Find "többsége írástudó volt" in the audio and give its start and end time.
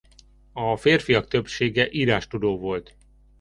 1.27-2.95